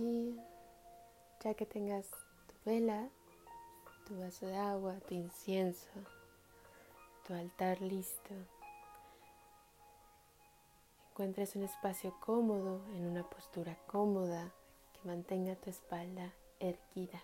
[0.00, 0.32] Y
[1.42, 2.08] ya que tengas
[2.46, 3.08] tu vela,
[4.06, 5.90] tu vaso de agua, tu incienso,
[7.26, 8.32] tu altar listo,
[11.10, 14.52] encuentres un espacio cómodo, en una postura cómoda
[14.92, 17.20] que mantenga tu espalda erguida.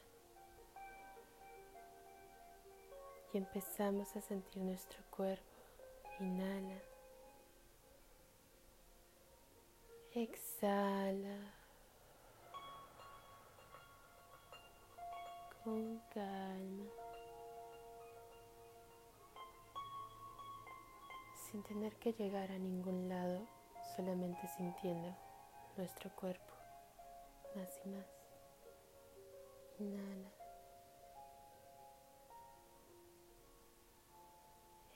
[3.32, 5.44] Y empezamos a sentir nuestro cuerpo.
[6.18, 6.82] Inhala.
[10.12, 11.63] Exhala.
[15.64, 16.84] Con calma.
[21.34, 23.48] Sin tener que llegar a ningún lado,
[23.96, 25.16] solamente sintiendo
[25.78, 26.52] nuestro cuerpo
[27.56, 28.06] más y más.
[29.78, 30.30] Inhala.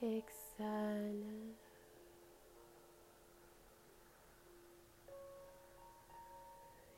[0.03, 1.57] Exhala.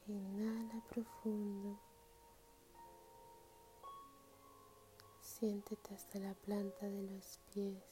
[0.08, 1.89] Inhala profundo.
[5.40, 7.82] Siéntete hasta la planta de los pies.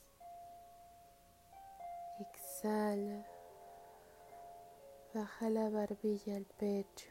[2.20, 3.26] Exhala.
[5.14, 7.08] Baja la barbilla al pecho.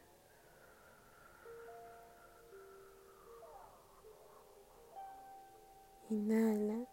[6.12, 6.86] Inhala.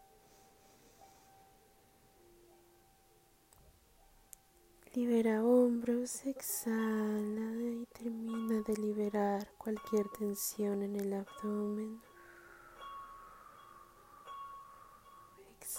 [4.95, 12.14] Libera hombros, exhala y termina de liberar cualquier tensión en el abdomen.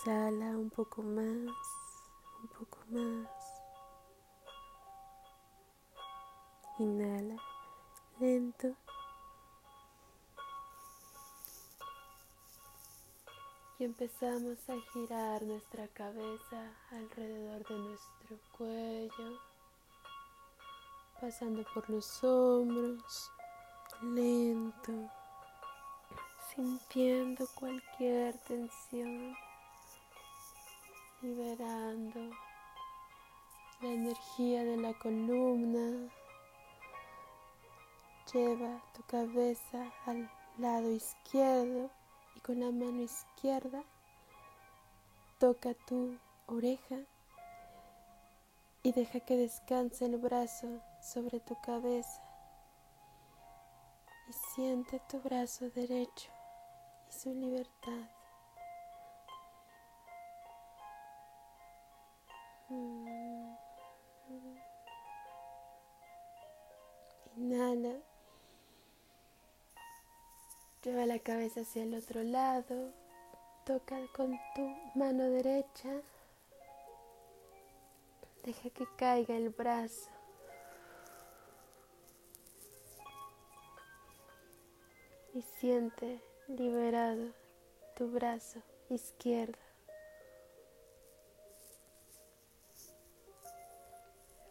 [0.06, 1.50] Exhala un poco más,
[2.40, 3.28] un poco más.
[6.78, 7.42] Inhala
[8.20, 8.76] lento
[13.80, 19.40] y empezamos a girar nuestra cabeza alrededor de nuestro cuello,
[21.20, 23.32] pasando por los hombros,
[24.04, 25.10] lento,
[26.54, 29.36] sintiendo cualquier tensión,
[31.22, 32.36] liberando
[33.82, 36.10] la energía de la columna.
[38.34, 41.90] Lleva tu cabeza al lado izquierdo
[42.46, 43.84] con la mano izquierda
[45.40, 46.16] toca tu
[46.46, 46.98] oreja
[48.84, 52.22] y deja que descanse el brazo sobre tu cabeza
[54.30, 56.32] y siente tu brazo derecho
[57.10, 58.10] y su libertad.
[70.86, 72.94] Lleva la cabeza hacia el otro lado.
[73.66, 74.62] Toca con tu
[74.94, 75.90] mano derecha.
[78.44, 80.12] Deja que caiga el brazo.
[85.34, 87.32] Y siente liberado
[87.96, 89.58] tu brazo izquierdo.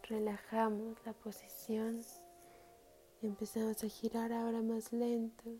[0.09, 2.03] Relajamos la posición
[3.21, 5.57] y empezamos a girar ahora más lento.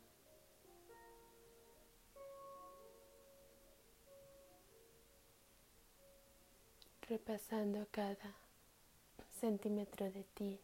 [7.07, 8.33] Repasando cada
[9.39, 10.59] centímetro de ti,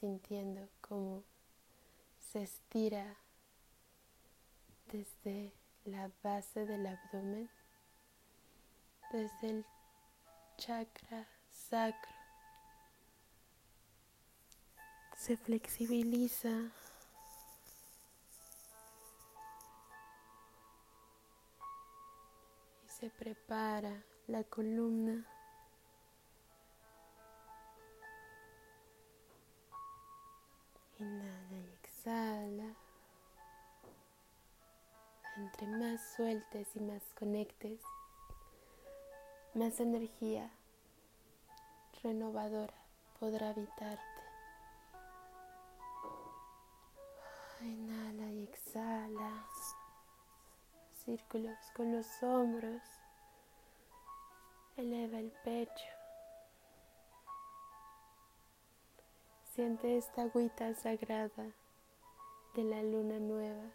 [0.00, 1.22] sintiendo cómo
[2.18, 3.16] se estira
[4.90, 5.52] desde
[5.84, 7.48] la base del abdomen,
[9.12, 9.66] desde el
[10.56, 12.12] chakra sacro.
[15.16, 16.50] Se flexibiliza
[22.84, 25.24] y se prepara la columna
[30.98, 32.74] Inhala y exhala.
[35.36, 37.80] Entre más sueltes y más conectes,
[39.54, 40.50] más energía
[42.04, 42.74] renovadora
[43.18, 44.02] podrá habitarte.
[47.62, 49.46] Inhala y exhala.
[51.04, 52.82] Círculos con los hombros.
[54.76, 56.03] Eleva el pecho.
[59.54, 61.54] Siente esta agüita sagrada
[62.56, 63.70] de la luna nueva,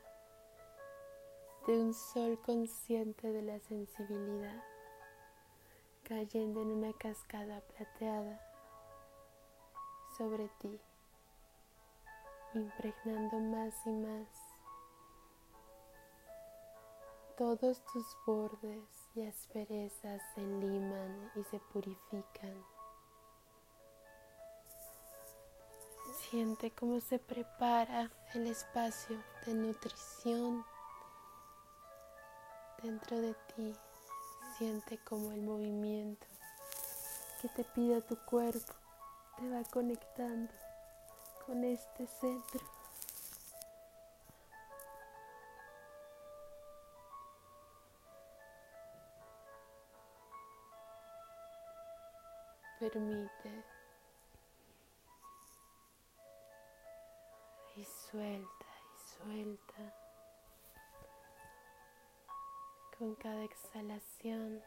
[1.65, 4.61] de un sol consciente de la sensibilidad,
[6.03, 8.41] cayendo en una cascada plateada
[10.17, 10.77] sobre ti,
[12.55, 14.27] impregnando más y más
[17.37, 22.78] todos tus bordes y asperezas se liman y se purifican
[26.29, 29.17] Siente cómo se prepara el espacio
[29.47, 30.63] de nutrición
[32.83, 33.75] dentro de ti.
[34.55, 36.27] Siente como el movimiento
[37.41, 38.73] que te pide tu cuerpo
[39.39, 40.53] te va conectando
[41.47, 42.61] con este centro.
[52.79, 53.78] Permite
[58.11, 58.65] suelta
[58.95, 59.93] y suelta
[62.97, 64.61] con cada exhalación.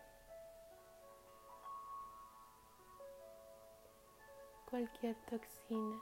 [4.72, 6.00] cualquier toxina.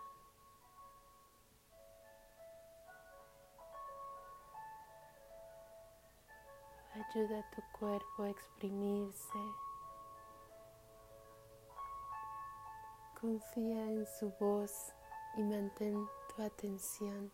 [6.94, 9.38] Ayuda a tu cuerpo a exprimirse.
[13.20, 14.94] Confía en su voz
[15.36, 17.32] y mantén tu atención.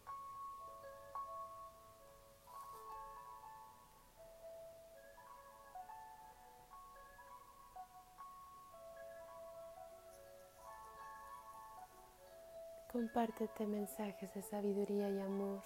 [12.92, 15.62] Compártete mensajes de sabiduría y amor,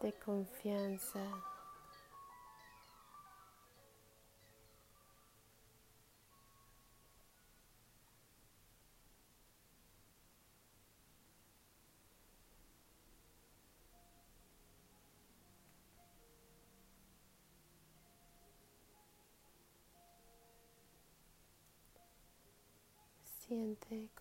[0.00, 1.20] de confianza.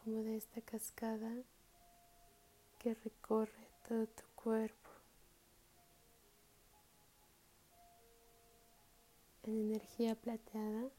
[0.03, 1.31] Como de esta cascada
[2.79, 4.89] que recorre todo tu cuerpo
[9.43, 10.89] en energía plateada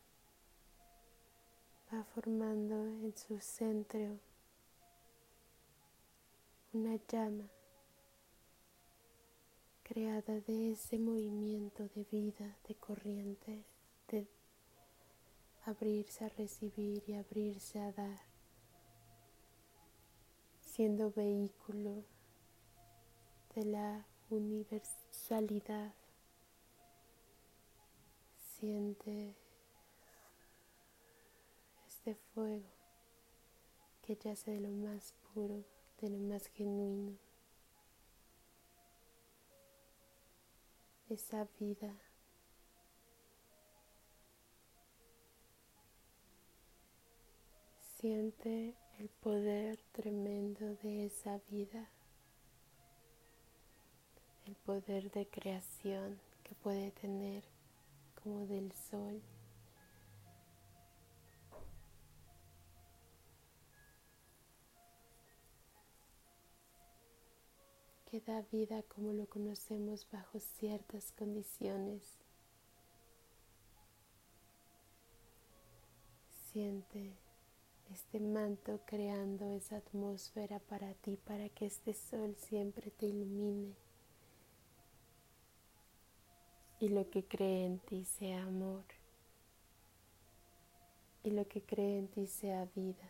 [1.92, 4.20] va formando en su centro
[6.72, 7.48] una llama
[9.82, 13.64] creada de ese movimiento de vida, de corriente,
[14.12, 14.28] de
[15.64, 18.27] abrirse a recibir y abrirse a dar,
[20.78, 22.04] siendo vehículo
[23.56, 25.92] de la universalidad.
[28.36, 29.34] Siente
[31.88, 32.70] este fuego
[34.02, 35.64] que yace de lo más puro,
[36.00, 37.18] de lo más genuino.
[41.08, 41.92] Esa vida
[47.96, 51.88] Siente el poder tremendo de esa vida,
[54.46, 57.44] el poder de creación que puede tener
[58.22, 59.22] como del sol.
[68.10, 72.16] que da vida como lo conocemos bajo ciertas condiciones.
[76.50, 77.18] Siente
[77.92, 83.74] este manto creando esa atmósfera para ti, para que este sol siempre te ilumine.
[86.80, 88.84] Y lo que cree en ti sea amor.
[91.22, 93.08] Y lo que cree en ti sea vida.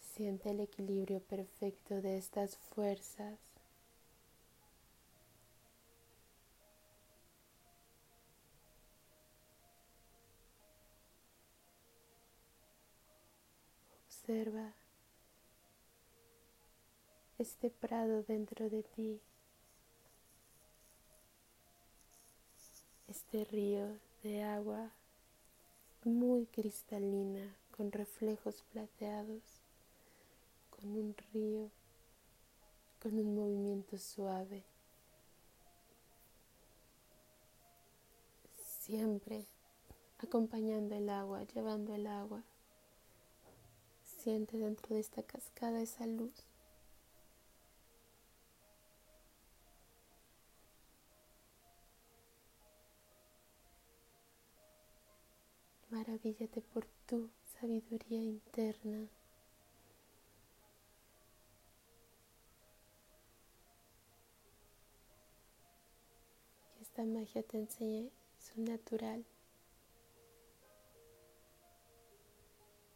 [0.00, 3.51] Siente el equilibrio perfecto de estas fuerzas
[14.22, 14.72] Observa
[17.38, 19.20] este prado dentro de ti,
[23.08, 24.92] este río de agua
[26.04, 29.42] muy cristalina con reflejos plateados,
[30.70, 31.68] con un río,
[33.02, 34.62] con un movimiento suave.
[38.54, 39.46] Siempre
[40.18, 42.44] acompañando el agua, llevando el agua
[44.22, 46.44] Siente dentro de esta cascada esa luz.
[55.90, 59.08] Maravíllate por tu sabiduría interna.
[66.80, 69.24] Esta magia te enseñe su natural.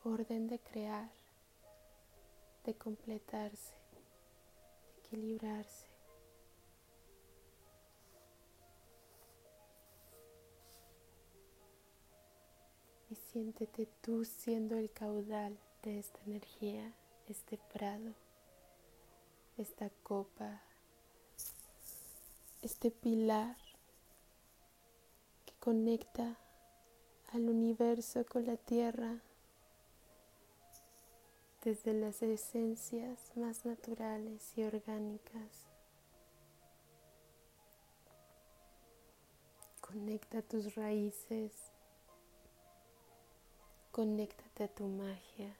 [0.06, 1.10] Orden de crear,
[2.64, 3.74] de completarse,
[4.94, 5.86] de equilibrarse.
[13.08, 16.92] y siéntete tú siendo el caudal de esta energía,
[17.28, 18.14] este prado,
[19.58, 20.60] esta copa,
[22.62, 23.56] este pilar
[25.44, 26.36] que conecta
[27.32, 29.22] al universo con la tierra
[31.66, 35.66] desde las esencias más naturales y orgánicas.
[39.80, 41.50] Conecta tus raíces,
[43.90, 45.56] conéctate a tu magia.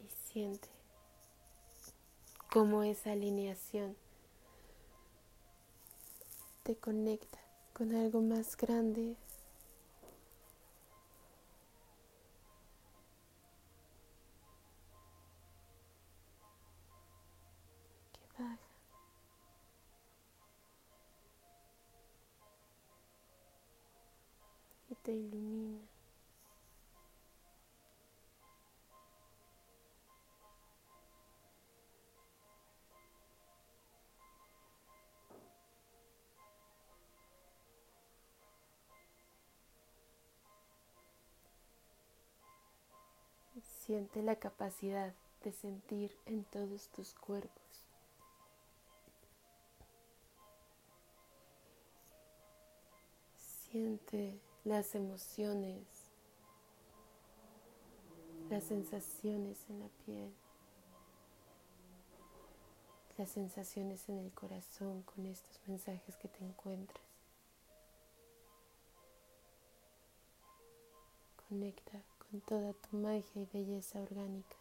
[0.00, 0.70] Y siente
[2.50, 3.94] cómo esa alineación
[6.62, 7.38] te conecta
[7.74, 9.14] con algo más grande.
[25.08, 25.80] Te ilumina.
[43.62, 47.86] Siente la capacidad de sentir en todos tus cuerpos.
[53.38, 54.38] Siente
[54.68, 55.82] las emociones,
[58.50, 60.30] las sensaciones en la piel,
[63.16, 67.02] las sensaciones en el corazón con estos mensajes que te encuentras.
[71.48, 74.56] Conecta con toda tu magia y belleza orgánica.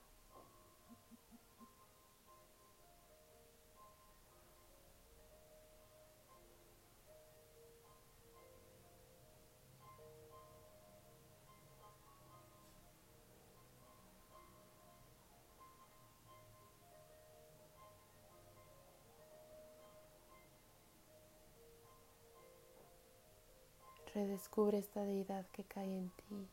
[24.17, 26.49] Redescubre esta deidad que cae en ti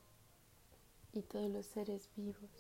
[1.15, 2.51] y todos los seres vivos.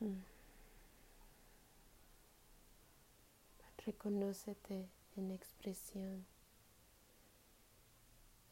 [0.00, 0.20] Mm.
[3.86, 6.24] Reconócete en expresión,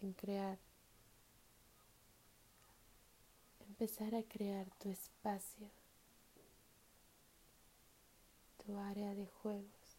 [0.00, 0.58] en crear.
[3.68, 5.70] Empezar a crear tu espacio,
[8.64, 9.96] tu área de juegos,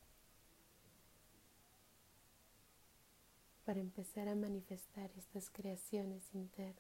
[3.66, 6.76] para empezar a manifestar estas creaciones internas,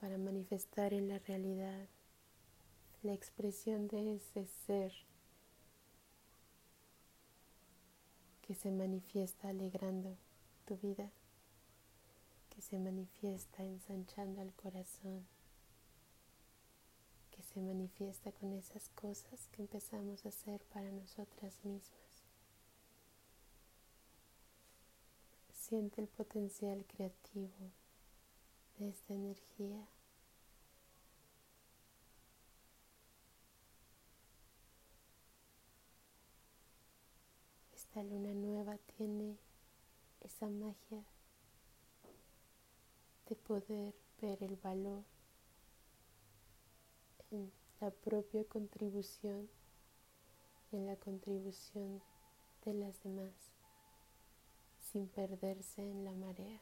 [0.00, 1.88] para manifestar en la realidad
[3.02, 4.92] la expresión de ese ser
[8.54, 10.16] que se manifiesta alegrando
[10.64, 11.10] tu vida
[12.50, 15.26] que se manifiesta ensanchando al corazón,
[17.32, 22.12] que se manifiesta con esas cosas que empezamos a hacer para nosotras mismas.
[25.52, 27.72] Siente el potencial creativo
[28.78, 29.84] de esta energía.
[37.94, 39.38] Esta luna nueva tiene
[40.20, 41.04] esa magia
[43.28, 45.04] de poder ver el valor
[47.30, 49.48] en la propia contribución
[50.72, 52.02] y en la contribución
[52.64, 53.32] de las demás
[54.90, 56.60] sin perderse en la marea.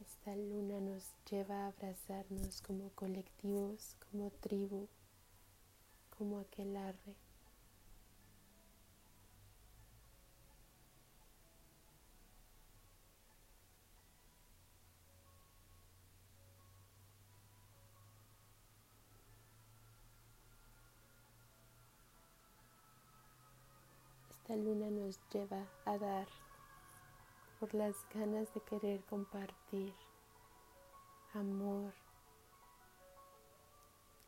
[0.00, 4.88] Esta luna nos lleva a abrazarnos como colectivos, como tribu,
[6.16, 7.16] como aquel arre.
[24.30, 26.28] Esta luna nos lleva a dar
[27.58, 29.94] por las ganas de querer compartir
[31.32, 31.94] amor,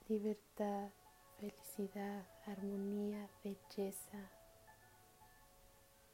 [0.09, 0.91] libertad,
[1.39, 4.31] felicidad, armonía, belleza,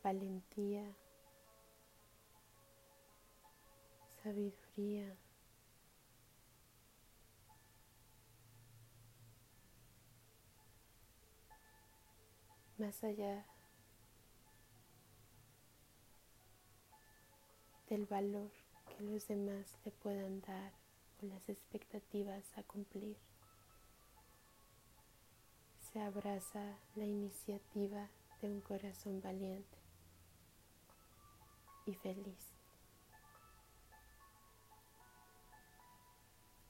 [0.03, 0.85] valentía,
[4.23, 5.17] sabiduría.
[12.79, 13.47] Más allá
[17.89, 18.51] del valor
[18.89, 20.73] que los demás le puedan dar
[21.23, 23.32] o las expectativas a cumplir.
[25.93, 28.09] Se abraza la iniciativa
[28.41, 29.77] de un corazón valiente
[31.85, 32.55] y feliz.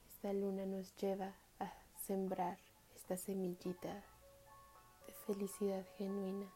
[0.09, 1.73] Esta luna nos lleva a
[2.05, 2.59] sembrar
[2.97, 4.03] esta semillita
[5.07, 6.53] de felicidad genuina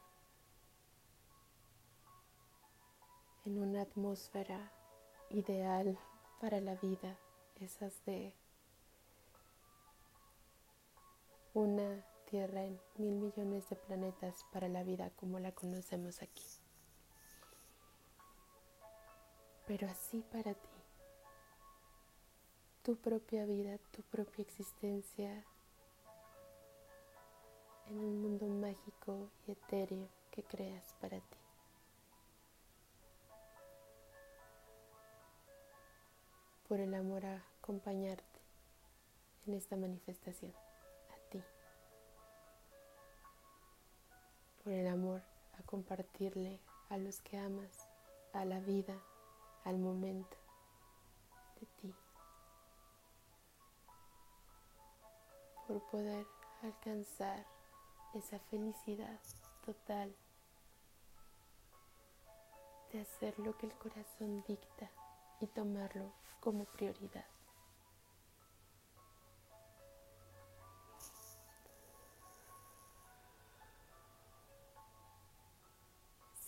[3.45, 4.73] en una atmósfera
[5.31, 5.97] ideal
[6.41, 7.17] para la vida,
[7.61, 8.35] esas de
[11.55, 16.45] una Tierra en mil millones de planetas para la vida como la conocemos aquí.
[19.67, 20.69] Pero así para ti,
[22.83, 25.45] tu propia vida, tu propia existencia
[27.87, 31.39] en un mundo mágico y etéreo que creas para ti.
[36.69, 38.41] Por el amor a acompañarte
[39.47, 40.53] en esta manifestación,
[44.67, 45.23] Por el amor
[45.61, 46.59] a compartirle
[46.89, 47.87] a los que amas,
[48.33, 49.01] a la vida,
[49.63, 50.37] al momento
[51.61, 51.95] de ti.
[55.69, 56.27] Por poder
[56.63, 57.47] alcanzar
[58.15, 59.21] esa felicidad
[59.65, 60.13] total
[62.93, 64.91] de hacer lo que el corazón dicta
[65.39, 67.36] y tomarlo como prioridad.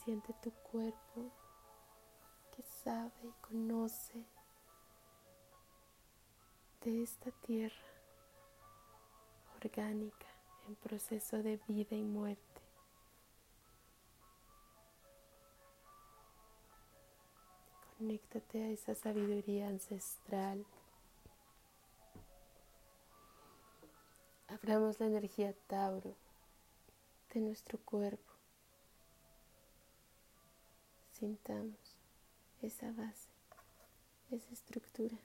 [0.08, 1.30] Siente tu cuerpo
[2.56, 4.24] que sabe y conoce
[6.80, 7.76] de esta tierra
[9.62, 10.26] orgánica
[10.66, 12.62] en proceso de vida y muerte.
[17.98, 20.64] Conéctate a esa sabiduría ancestral.
[24.46, 26.16] Abramos la energía Tauro
[27.35, 28.27] de nuestro cuerpo.
[31.18, 31.96] Sintamos
[32.62, 33.28] esa base,
[34.31, 35.18] esa estructura.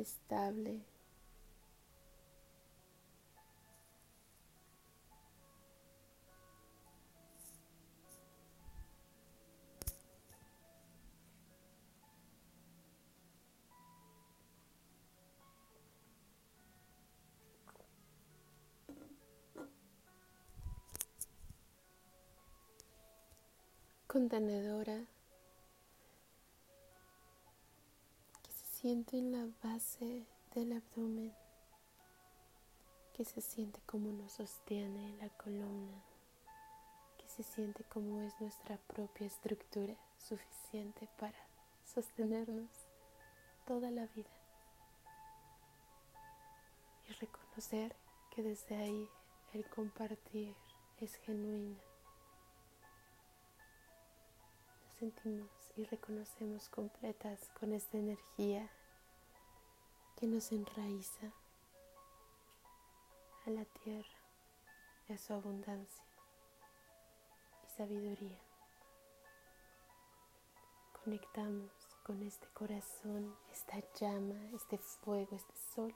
[0.00, 0.89] estable.
[24.10, 25.04] Contenedora
[28.72, 31.32] siente en la base del abdomen,
[33.14, 36.02] que se siente como nos sostiene la columna,
[37.18, 41.38] que se siente como es nuestra propia estructura suficiente para
[41.84, 42.88] sostenernos
[43.64, 44.30] toda la vida.
[47.08, 47.94] Y reconocer
[48.34, 49.08] que desde ahí
[49.52, 50.56] el compartir
[51.00, 51.89] es genuino.
[55.00, 58.70] Sentimos y reconocemos completas con esta energía
[60.14, 61.32] que nos enraiza
[63.46, 64.18] a la tierra,
[65.08, 66.04] a su abundancia
[67.64, 68.42] y sabiduría.
[71.02, 75.94] Conectamos con este corazón, esta llama, este fuego, este sol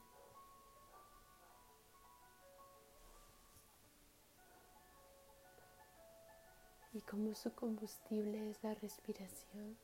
[6.94, 9.76] y como su combustible es la respiración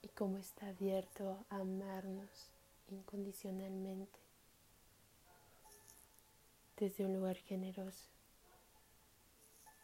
[0.00, 2.52] y como está abierto a amarnos
[2.88, 4.20] incondicionalmente
[6.76, 8.08] desde un lugar generoso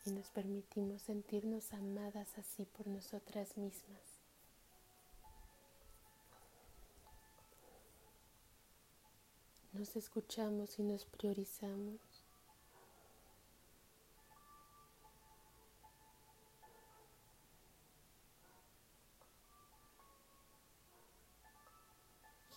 [0.05, 4.20] y nos permitimos sentirnos amadas así por nosotras mismas.
[9.72, 12.00] Nos escuchamos y nos priorizamos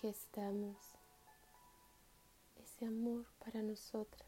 [0.09, 0.77] estamos
[2.57, 4.27] ese amor para nosotras.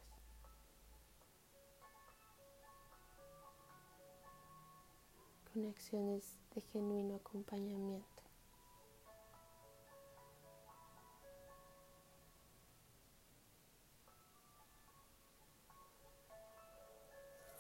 [5.54, 8.06] Conexiones de genuino acompañamiento.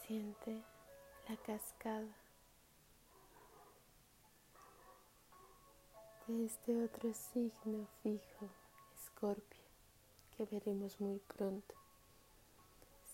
[0.07, 0.63] Siente
[1.27, 2.26] la cascada
[6.29, 8.49] este otro signo fijo,
[9.01, 9.61] Escorpio,
[10.35, 11.73] que veremos muy pronto.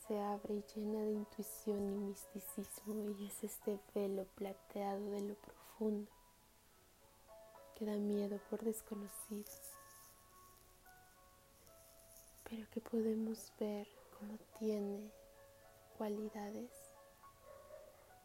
[0.08, 5.36] Se abre y llena de intuición y misticismo y es este velo plateado de lo
[5.36, 6.10] profundo
[7.76, 9.46] que da miedo por desconocido,
[12.50, 15.12] pero que podemos ver como tiene
[16.00, 16.72] cualidades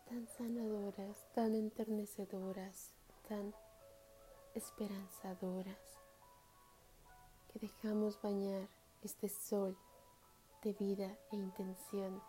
[0.08, 2.90] tan sanadoras, tan enternecedoras,
[3.28, 3.52] tan
[4.54, 5.98] esperanzadoras,
[7.52, 8.68] que dejamos bañar
[9.02, 9.76] este sol
[10.62, 12.20] de vida e intención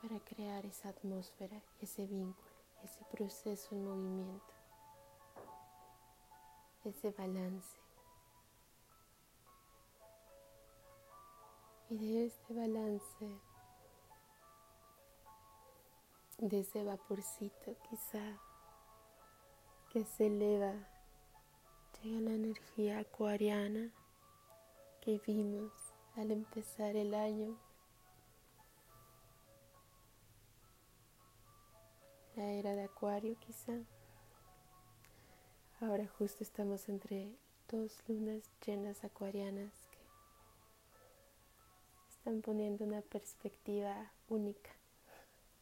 [0.00, 2.50] para crear esa atmósfera, ese vínculo,
[2.82, 4.54] ese proceso en movimiento,
[6.84, 7.78] ese balance.
[11.88, 13.40] Y de este balance,
[16.38, 18.38] de ese vaporcito quizá
[19.94, 20.74] que se eleva,
[22.02, 23.92] llega la energía acuariana
[25.00, 25.70] que vimos
[26.16, 27.56] al empezar el año.
[32.34, 33.74] La era de Acuario quizá.
[35.80, 37.32] Ahora justo estamos entre
[37.70, 39.98] dos lunas llenas acuarianas que
[42.10, 44.72] están poniendo una perspectiva única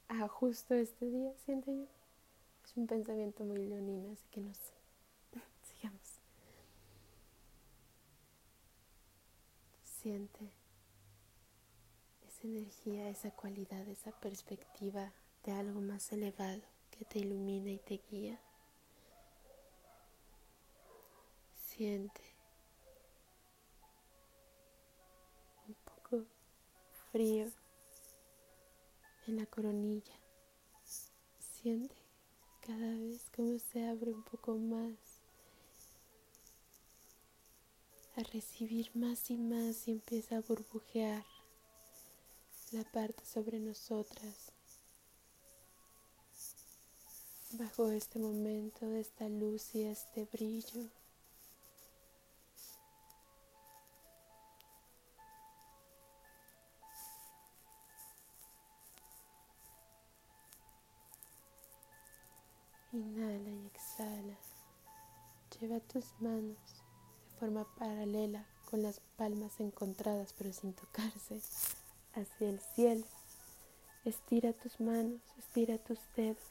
[0.09, 2.02] a justo este día, siento yo.
[2.73, 4.73] Es un pensamiento muy leonino, así que no sé.
[5.63, 6.21] Sigamos.
[9.85, 10.51] Siente
[12.27, 15.13] esa energía, esa cualidad, esa perspectiva
[15.45, 18.41] de algo más elevado que te ilumina y te guía.
[21.55, 22.23] Siente
[25.69, 26.25] un poco
[27.11, 27.53] frío
[29.27, 30.15] en la coronilla.
[31.39, 32.02] Siente
[32.67, 34.95] cada vez como se abre un poco más
[38.17, 41.25] a recibir más y más y empieza a burbujear
[42.71, 44.53] la parte sobre nosotras.
[47.53, 50.89] Bajo este momento de esta luz y este brillo.
[62.93, 64.37] Inhala y exhala.
[65.59, 66.59] Lleva tus manos
[67.25, 71.41] de forma paralela con las palmas encontradas pero sin tocarse
[72.13, 73.07] hacia el cielo.
[74.05, 76.43] Estira tus manos, estira tus dedos.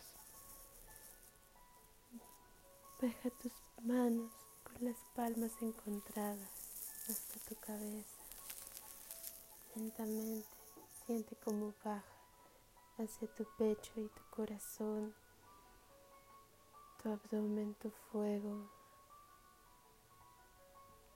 [2.99, 4.31] Baja tus manos
[4.63, 6.49] con las palmas encontradas
[7.07, 8.17] hasta tu cabeza.
[9.75, 10.47] Lentamente
[11.05, 12.03] siente cómo baja
[12.97, 15.13] hacia tu pecho y tu corazón
[17.01, 18.69] tu abdomen, tu fuego,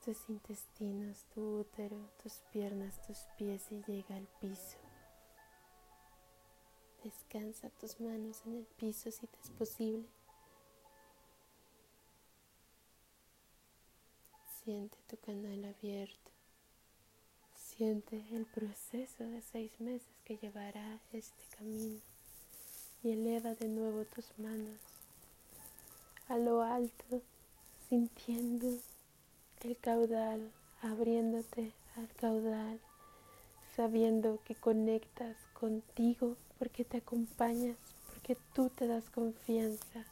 [0.03, 4.77] tus intestinos, tu útero, tus piernas, tus pies y llega al piso.
[7.03, 10.07] Descansa tus manos en el piso si te es posible.
[14.63, 16.31] Siente tu canal abierto.
[17.53, 21.99] Siente el proceso de seis meses que llevará este camino
[23.03, 24.94] y eleva de nuevo tus manos
[26.27, 27.21] a lo alto,
[27.87, 28.67] sintiendo
[29.61, 32.79] el caudal, abriéndote al caudal,
[33.75, 37.77] sabiendo que conectas contigo porque te acompañas,
[38.09, 40.05] porque tú te das confianza,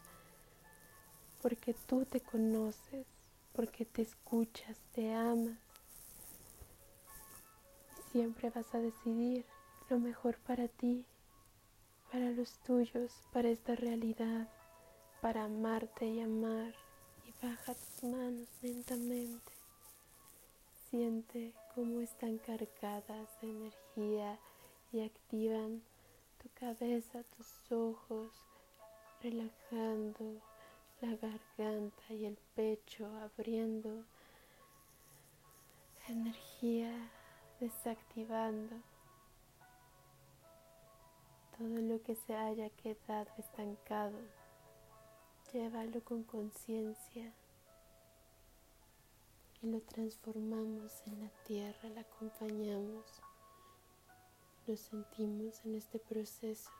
[1.41, 3.07] porque tú te conoces,
[3.53, 5.57] porque te escuchas, te amas.
[8.11, 9.45] Siempre vas a decidir
[9.89, 11.05] lo mejor para ti,
[12.11, 14.47] para los tuyos, para esta realidad
[15.23, 16.75] para amarte y amar
[17.25, 19.53] y baja tus manos lentamente.
[20.89, 24.37] Siente cómo están cargadas de energía
[24.91, 25.81] y activan
[26.41, 28.33] tu cabeza, tus ojos,
[29.21, 30.41] relajando
[30.99, 34.03] la garganta y el pecho, abriendo
[36.09, 36.91] energía,
[37.61, 38.75] desactivando
[41.57, 44.42] todo lo que se haya quedado estancado
[45.53, 47.31] Llévalo con conciencia
[49.61, 53.05] y lo transformamos en la tierra, la acompañamos,
[54.65, 56.71] lo sentimos en este proceso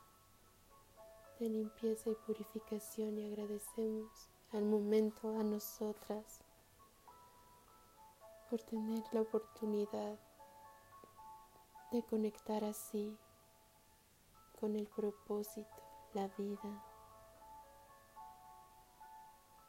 [1.38, 4.10] de limpieza y purificación y agradecemos
[4.50, 6.40] al momento a nosotras
[8.50, 10.18] por tener la oportunidad
[11.92, 13.16] de conectar así
[14.58, 15.80] con el propósito,
[16.12, 16.93] la vida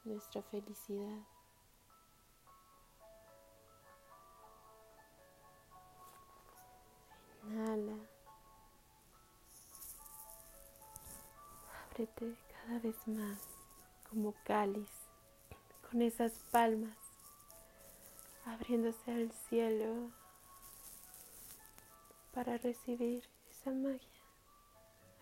[0.05, 1.21] nuestra felicidad.
[7.43, 7.97] Inhala.
[11.91, 13.39] Ábrete cada vez más
[14.09, 14.89] como cáliz
[15.89, 16.97] con esas palmas
[18.45, 20.11] abriéndose al cielo
[22.33, 24.09] para recibir esa magia.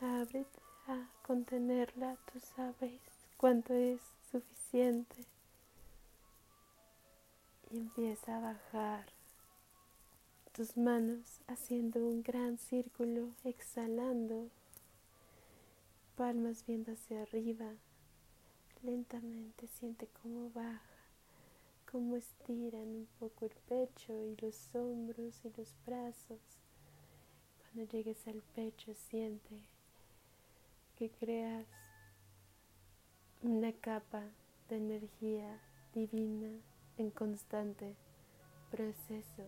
[0.02, 3.13] Ábrete a contenerla, tú sabes
[3.44, 4.00] cuánto es
[4.32, 5.26] suficiente.
[7.72, 9.08] Y empieza a bajar
[10.54, 14.48] tus manos haciendo un gran círculo, exhalando,
[16.16, 17.74] palmas viendo hacia arriba.
[18.82, 21.04] Lentamente siente cómo baja,
[21.92, 26.40] cómo estiran un poco el pecho y los hombros y los brazos.
[27.60, 29.68] Cuando llegues al pecho siente
[30.98, 31.83] que creas
[33.44, 34.24] una capa
[34.70, 35.60] de energía
[35.94, 36.50] divina
[36.96, 37.94] en constante
[38.72, 39.44] proceso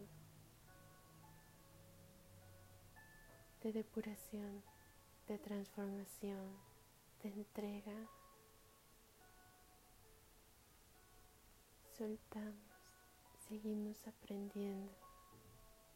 [3.63, 4.61] de depuración,
[5.29, 6.57] de transformación,
[7.23, 7.95] de entrega.
[11.97, 12.53] Soltamos,
[13.47, 14.91] seguimos aprendiendo,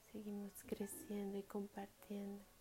[0.09, 2.58] seguimos creciendo y compartiendo.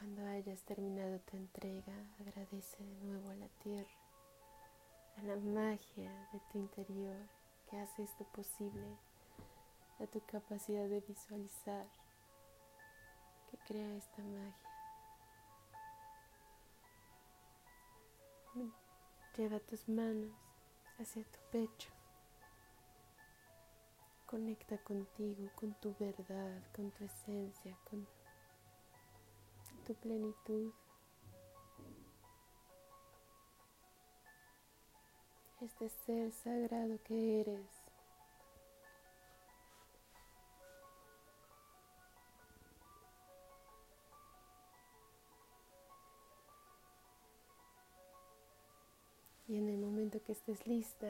[0.00, 3.90] Cuando hayas terminado tu entrega, agradece de nuevo a la tierra,
[5.18, 7.28] a la magia de tu interior
[7.68, 8.96] que hace esto posible
[9.98, 11.86] a tu capacidad de visualizar
[13.50, 14.70] que crea esta magia.
[19.36, 20.32] Lleva tus manos
[20.98, 21.90] hacia tu pecho.
[24.24, 28.08] Conecta contigo, con tu verdad, con tu esencia, con
[29.90, 30.72] tu plenitud.
[35.60, 37.66] Este ser sagrado que eres.
[49.48, 51.08] Y en el momento que estés lista,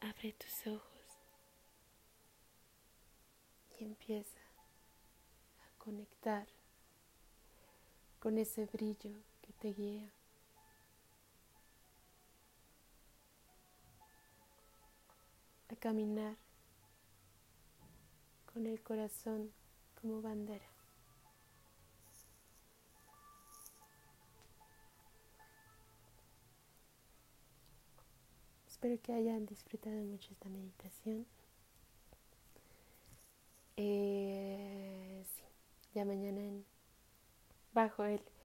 [0.00, 0.99] abre tus ojos
[3.84, 4.40] empieza
[5.60, 6.46] a conectar
[8.18, 9.12] con ese brillo
[9.42, 10.10] que te guía.
[15.68, 16.36] A caminar
[18.52, 19.52] con el corazón
[20.00, 20.66] como bandera.
[28.66, 31.26] Espero que hayan disfrutado mucho esta meditación.
[33.82, 35.42] Eh, sí,
[35.94, 36.66] ya mañana en,
[37.72, 38.20] bajo el